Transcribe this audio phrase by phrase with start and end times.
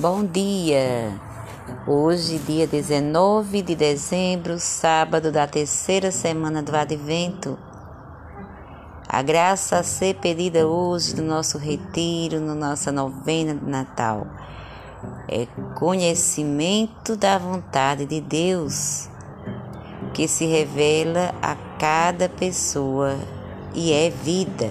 [0.00, 1.12] Bom dia!
[1.84, 7.58] Hoje, dia 19 de dezembro, sábado da terceira semana do Advento.
[9.08, 14.24] A graça a ser pedida hoje no nosso retiro, na nossa novena de Natal,
[15.28, 19.08] é conhecimento da vontade de Deus,
[20.14, 23.16] que se revela a cada pessoa
[23.74, 24.70] e é vida.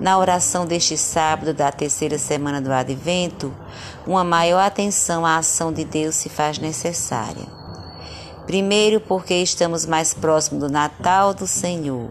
[0.00, 3.54] Na oração deste sábado da terceira semana do Advento,
[4.06, 7.46] uma maior atenção à ação de Deus se faz necessária.
[8.44, 12.10] Primeiro, porque estamos mais próximos do Natal do Senhor.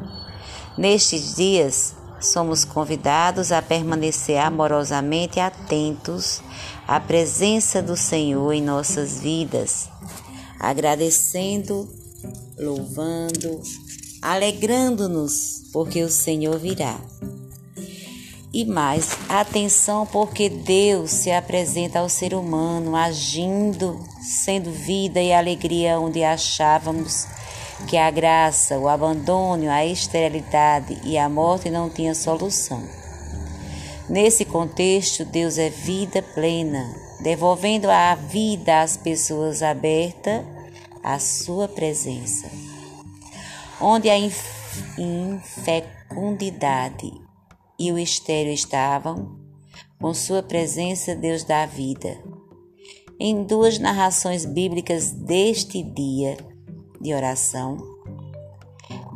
[0.77, 6.41] Nestes dias, somos convidados a permanecer amorosamente atentos
[6.87, 9.89] à presença do Senhor em nossas vidas,
[10.59, 11.87] agradecendo,
[12.57, 13.61] louvando,
[14.21, 16.97] alegrando-nos, porque o Senhor virá.
[18.53, 25.99] E mais, atenção, porque Deus se apresenta ao ser humano agindo, sendo vida e alegria
[25.99, 27.25] onde achávamos
[27.87, 32.87] que a graça, o abandono, a esterilidade e a morte não tinham solução.
[34.07, 40.45] Nesse contexto, Deus é vida plena, devolvendo a vida às pessoas abertas
[41.03, 42.47] à sua presença.
[43.81, 44.19] Onde a
[44.95, 47.22] infecundidade
[47.79, 49.37] e o estéreo estavam,
[49.99, 52.17] com sua presença Deus dá vida.
[53.19, 56.37] Em duas narrações bíblicas deste dia
[56.99, 57.77] de oração,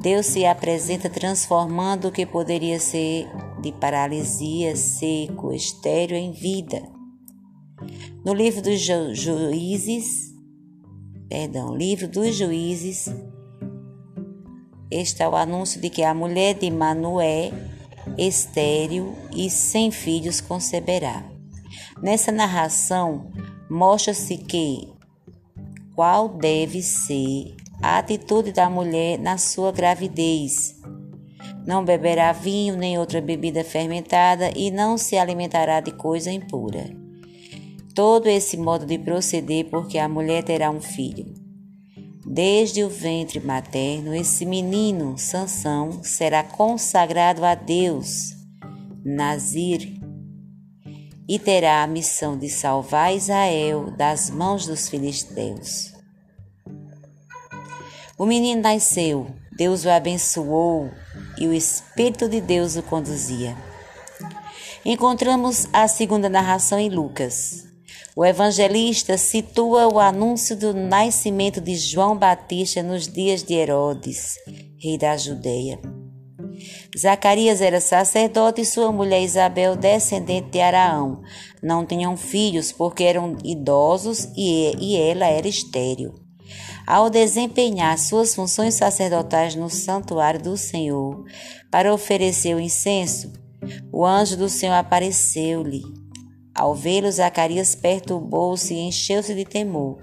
[0.01, 3.27] Deus se apresenta transformando o que poderia ser
[3.61, 6.81] de paralisia, seco, estéreo em vida.
[8.23, 10.33] No livro dos Ju Juízes,
[11.27, 13.11] perdão, livro dos Juízes,
[14.89, 17.51] está o anúncio de que a mulher de Manoé
[18.17, 21.23] estéril e sem filhos conceberá.
[22.01, 23.31] Nessa narração,
[23.69, 24.87] mostra-se que
[25.95, 30.75] qual deve ser a atitude da mulher na sua gravidez.
[31.65, 36.89] Não beberá vinho nem outra bebida fermentada e não se alimentará de coisa impura.
[37.93, 41.36] Todo esse modo de proceder porque a mulher terá um filho.
[42.29, 48.35] Desde o ventre materno, esse menino, Sansão, será consagrado a Deus,
[49.03, 49.97] Nazir,
[51.25, 55.93] e terá a missão de salvar Israel das mãos dos filisteus.
[58.17, 60.91] O menino nasceu, Deus o abençoou
[61.37, 63.55] e o Espírito de Deus o conduzia.
[64.83, 67.66] Encontramos a segunda narração em Lucas.
[68.15, 74.35] O evangelista situa o anúncio do nascimento de João Batista nos dias de Herodes,
[74.79, 75.79] rei da Judeia.
[76.97, 81.21] Zacarias era sacerdote e sua mulher Isabel, descendente de Araão.
[81.61, 86.15] Não tinham filhos porque eram idosos e, ela era estéril.
[86.87, 91.23] Ao desempenhar suas funções sacerdotais no santuário do Senhor
[91.69, 93.31] para oferecer o incenso,
[93.91, 96.06] o anjo do Senhor apareceu-lhe
[96.57, 99.99] ao vê-lo, Zacarias perturbou-se e encheu-se de temor.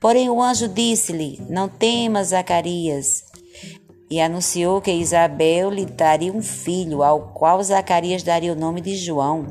[0.00, 3.22] Porém, o anjo disse-lhe: Não temas, Zacarias.
[4.10, 8.96] E anunciou que Isabel lhe daria um filho, ao qual Zacarias daria o nome de
[8.96, 9.46] João.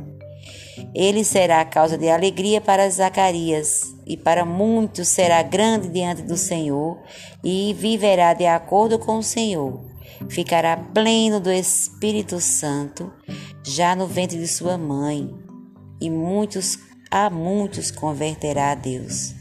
[0.95, 6.97] Ele será causa de alegria para Zacarias, e para muitos será grande diante do Senhor,
[7.43, 9.79] e viverá de acordo com o Senhor.
[10.27, 13.13] Ficará pleno do Espírito Santo,
[13.63, 15.38] já no ventre de sua mãe
[15.99, 16.79] e muitos
[17.09, 19.33] a muitos converterá a Deus.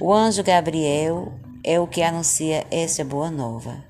[0.00, 3.84] O anjo Gabriel é o que anuncia essa boa nova.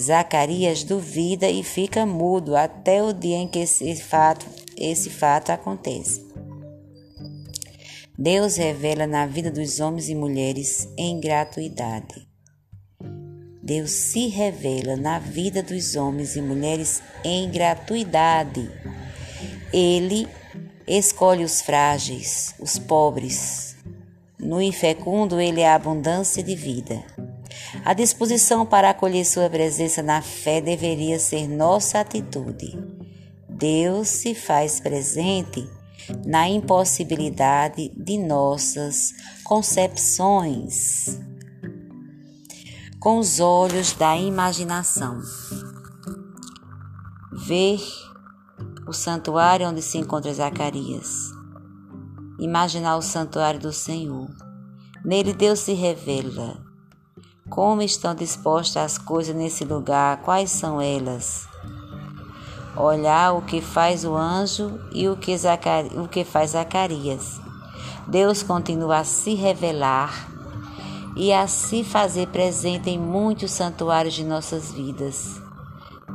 [0.00, 4.46] Zacarias duvida e fica mudo até o dia em que esse fato,
[4.76, 6.26] esse fato acontece.
[8.18, 12.28] Deus revela na vida dos homens e mulheres em gratuidade.
[13.62, 18.70] Deus se revela na vida dos homens e mulheres em gratuidade.
[19.72, 20.26] Ele
[20.92, 23.76] Escolhe os frágeis, os pobres.
[24.36, 27.00] No infecundo, ele é a abundância de vida.
[27.84, 32.76] A disposição para acolher sua presença na fé deveria ser nossa atitude.
[33.48, 35.64] Deus se faz presente
[36.26, 39.12] na impossibilidade de nossas
[39.44, 41.20] concepções,
[42.98, 45.20] com os olhos da imaginação.
[47.46, 47.78] Ver
[48.90, 51.30] o santuário onde se encontra Zacarias.
[52.40, 54.28] Imaginar o santuário do Senhor.
[55.04, 56.56] Nele Deus se revela.
[57.48, 60.22] Como estão dispostas as coisas nesse lugar?
[60.22, 61.46] Quais são elas?
[62.76, 67.40] Olhar o que faz o anjo e o que, Zacari, o que faz Zacarias.
[68.08, 70.28] Deus continua a se revelar
[71.14, 75.40] e a se fazer presente em muitos santuários de nossas vidas.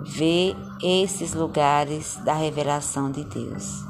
[0.07, 3.84] Vê esses lugares da revelação de Deus.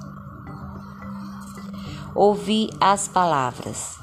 [2.15, 3.99] Ouvi as palavras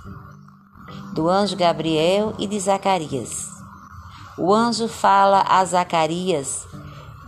[1.15, 3.49] do anjo Gabriel e de Zacarias.
[4.37, 6.67] O anjo fala a Zacarias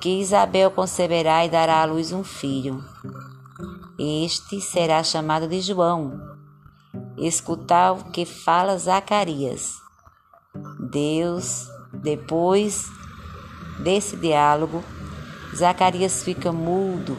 [0.03, 2.85] que Isabel conceberá e dará à luz um filho.
[3.99, 6.21] Este será chamado de João.
[7.17, 9.77] Escutar o que fala Zacarias.
[10.91, 12.87] Deus, depois
[13.79, 14.83] desse diálogo,
[15.55, 17.17] Zacarias fica mudo,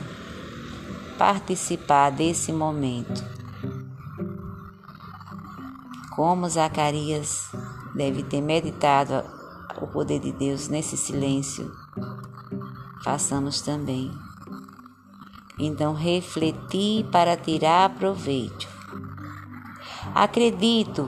[1.17, 3.23] participar desse momento.
[6.15, 7.49] Como Zacarias
[7.93, 9.23] deve ter meditado
[9.81, 11.71] o poder de Deus nesse silêncio
[13.05, 14.11] façamos também.
[15.59, 18.67] Então, refletir para tirar proveito.
[20.13, 21.07] Acredito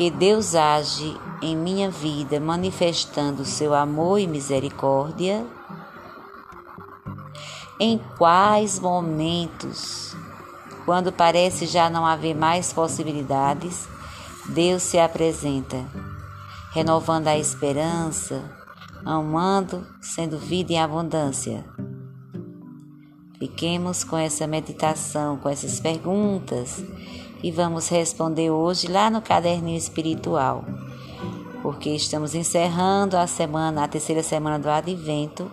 [0.00, 5.46] que Deus age em minha vida manifestando seu amor e misericórdia.
[7.78, 10.16] Em quais momentos,
[10.86, 13.86] quando parece já não haver mais possibilidades,
[14.48, 15.84] Deus se apresenta,
[16.72, 18.42] renovando a esperança,
[19.04, 21.62] amando, sendo vida em abundância.
[23.38, 26.82] Fiquemos com essa meditação, com essas perguntas
[27.42, 30.64] e vamos responder hoje lá no caderninho espiritual,
[31.62, 35.50] porque estamos encerrando a semana, a terceira semana do Advento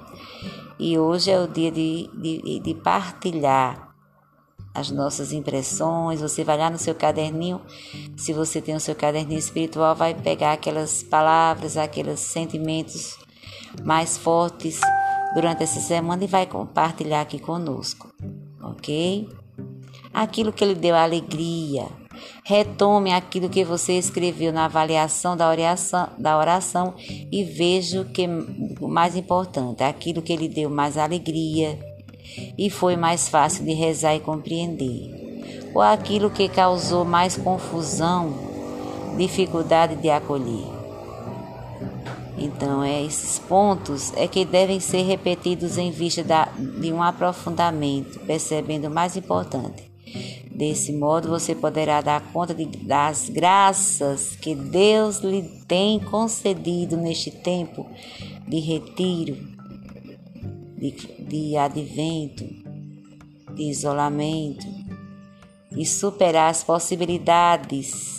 [0.80, 3.88] e hoje é o dia de, de, de partilhar
[4.74, 6.22] as nossas impressões.
[6.22, 7.60] Você vai lá no seu caderninho,
[8.16, 13.18] se você tem o seu caderninho espiritual, vai pegar aquelas palavras, aqueles sentimentos
[13.84, 14.80] mais fortes
[15.34, 18.14] durante essa semana e vai compartilhar aqui conosco,
[18.62, 19.28] ok?
[20.14, 21.86] Aquilo que lhe deu alegria.
[22.44, 26.96] Retome aquilo que você escreveu na avaliação da oração, da oração
[27.32, 28.28] e veja o que
[28.80, 31.78] o mais importante, aquilo que lhe deu mais alegria
[32.58, 38.34] e foi mais fácil de rezar e compreender, ou aquilo que causou mais confusão,
[39.18, 40.78] dificuldade de acolher.
[42.38, 48.20] Então, é, esses pontos é que devem ser repetidos em vista da, de um aprofundamento,
[48.20, 49.92] percebendo o mais importante.
[50.52, 57.30] Desse modo, você poderá dar conta de, das graças que Deus lhe tem concedido neste
[57.30, 57.88] tempo
[58.48, 59.38] de retiro,
[60.78, 62.46] de, de advento,
[63.54, 64.66] de isolamento,
[65.76, 68.18] e superar as possibilidades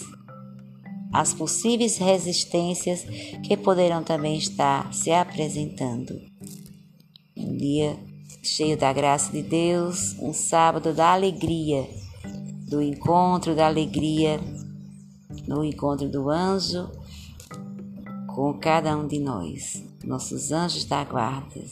[1.13, 3.03] as possíveis resistências
[3.43, 6.21] que poderão também estar se apresentando.
[7.37, 7.97] Um dia
[8.43, 11.89] cheio da graça de Deus, um sábado da alegria,
[12.69, 14.39] do encontro da alegria,
[15.47, 16.91] no encontro do anjo
[18.27, 21.63] com cada um de nós, nossos anjos da guarda.